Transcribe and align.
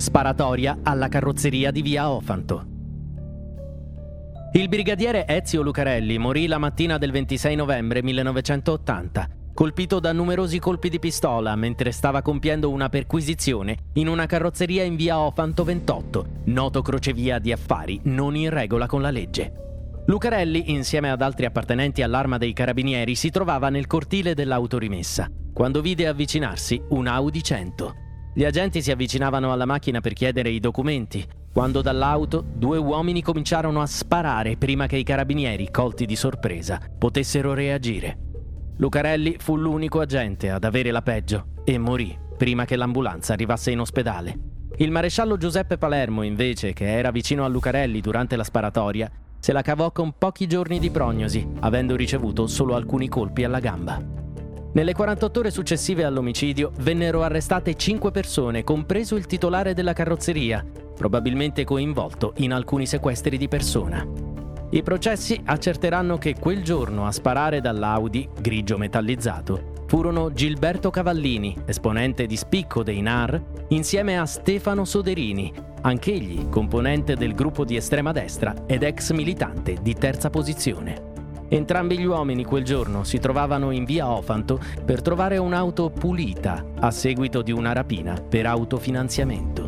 Sparatoria 0.00 0.78
alla 0.82 1.08
carrozzeria 1.08 1.70
di 1.70 1.82
via 1.82 2.10
Ofanto. 2.10 2.64
Il 4.54 4.66
brigadiere 4.70 5.26
Ezio 5.28 5.60
Lucarelli 5.60 6.16
morì 6.16 6.46
la 6.46 6.56
mattina 6.56 6.96
del 6.96 7.10
26 7.10 7.54
novembre 7.54 8.02
1980, 8.02 9.28
colpito 9.52 10.00
da 10.00 10.12
numerosi 10.12 10.58
colpi 10.58 10.88
di 10.88 10.98
pistola 10.98 11.54
mentre 11.54 11.92
stava 11.92 12.22
compiendo 12.22 12.70
una 12.70 12.88
perquisizione 12.88 13.76
in 13.94 14.08
una 14.08 14.24
carrozzeria 14.24 14.84
in 14.84 14.96
via 14.96 15.18
Ofanto 15.18 15.64
28, 15.64 16.26
noto 16.44 16.80
crocevia 16.80 17.38
di 17.38 17.52
affari 17.52 18.00
non 18.04 18.36
in 18.36 18.48
regola 18.48 18.86
con 18.86 19.02
la 19.02 19.10
legge. 19.10 19.52
Lucarelli, 20.06 20.72
insieme 20.72 21.10
ad 21.10 21.20
altri 21.20 21.44
appartenenti 21.44 22.00
all'arma 22.00 22.38
dei 22.38 22.54
carabinieri, 22.54 23.14
si 23.14 23.28
trovava 23.28 23.68
nel 23.68 23.86
cortile 23.86 24.32
dell'autorimessa, 24.32 25.28
quando 25.52 25.82
vide 25.82 26.06
avvicinarsi 26.08 26.82
un 26.88 27.06
Audi 27.06 27.42
100. 27.42 28.08
Gli 28.32 28.44
agenti 28.44 28.80
si 28.80 28.90
avvicinavano 28.92 29.52
alla 29.52 29.66
macchina 29.66 30.00
per 30.00 30.12
chiedere 30.12 30.50
i 30.50 30.60
documenti, 30.60 31.26
quando 31.52 31.82
dall'auto 31.82 32.44
due 32.54 32.78
uomini 32.78 33.22
cominciarono 33.22 33.80
a 33.80 33.86
sparare 33.86 34.56
prima 34.56 34.86
che 34.86 34.96
i 34.96 35.02
carabinieri, 35.02 35.70
colti 35.70 36.06
di 36.06 36.14
sorpresa, 36.14 36.80
potessero 36.96 37.54
reagire. 37.54 38.18
Lucarelli 38.76 39.36
fu 39.38 39.56
l'unico 39.56 40.00
agente 40.00 40.48
ad 40.48 40.64
avere 40.64 40.92
la 40.92 41.02
peggio 41.02 41.46
e 41.64 41.76
morì 41.76 42.16
prima 42.36 42.64
che 42.64 42.76
l'ambulanza 42.76 43.32
arrivasse 43.32 43.72
in 43.72 43.80
ospedale. 43.80 44.38
Il 44.76 44.90
maresciallo 44.90 45.36
Giuseppe 45.36 45.76
Palermo, 45.76 46.22
invece, 46.22 46.72
che 46.72 46.90
era 46.90 47.10
vicino 47.10 47.44
a 47.44 47.48
Lucarelli 47.48 48.00
durante 48.00 48.36
la 48.36 48.44
sparatoria, 48.44 49.10
se 49.38 49.52
la 49.52 49.60
cavò 49.60 49.90
con 49.90 50.14
pochi 50.16 50.46
giorni 50.46 50.78
di 50.78 50.90
prognosi, 50.90 51.46
avendo 51.60 51.96
ricevuto 51.96 52.46
solo 52.46 52.76
alcuni 52.76 53.08
colpi 53.08 53.44
alla 53.44 53.60
gamba. 53.60 54.19
Nelle 54.72 54.92
48 54.92 55.40
ore 55.40 55.50
successive 55.50 56.04
all'omicidio 56.04 56.70
vennero 56.78 57.24
arrestate 57.24 57.74
5 57.74 58.12
persone, 58.12 58.62
compreso 58.62 59.16
il 59.16 59.26
titolare 59.26 59.74
della 59.74 59.92
carrozzeria, 59.92 60.64
probabilmente 60.94 61.64
coinvolto 61.64 62.34
in 62.36 62.52
alcuni 62.52 62.86
sequestri 62.86 63.36
di 63.36 63.48
persona. 63.48 64.06
I 64.70 64.82
processi 64.84 65.40
accerteranno 65.44 66.18
che 66.18 66.36
quel 66.38 66.62
giorno 66.62 67.04
a 67.04 67.10
sparare 67.10 67.60
dall'Audi, 67.60 68.28
grigio 68.40 68.78
metallizzato, 68.78 69.72
furono 69.88 70.32
Gilberto 70.32 70.90
Cavallini, 70.90 71.56
esponente 71.64 72.26
di 72.26 72.36
spicco 72.36 72.84
dei 72.84 73.00
NAR, 73.00 73.42
insieme 73.70 74.20
a 74.20 74.24
Stefano 74.24 74.84
Soderini, 74.84 75.52
anch'egli 75.80 76.48
componente 76.48 77.16
del 77.16 77.34
gruppo 77.34 77.64
di 77.64 77.74
estrema 77.74 78.12
destra 78.12 78.54
ed 78.66 78.84
ex 78.84 79.10
militante 79.10 79.78
di 79.82 79.94
terza 79.94 80.30
posizione. 80.30 81.09
Entrambi 81.52 81.98
gli 81.98 82.04
uomini 82.04 82.44
quel 82.44 82.62
giorno 82.62 83.02
si 83.02 83.18
trovavano 83.18 83.72
in 83.72 83.84
via 83.84 84.08
Ofanto 84.08 84.60
per 84.84 85.02
trovare 85.02 85.36
un'auto 85.36 85.90
pulita 85.90 86.64
a 86.78 86.92
seguito 86.92 87.42
di 87.42 87.50
una 87.50 87.72
rapina 87.72 88.14
per 88.14 88.46
autofinanziamento. 88.46 89.59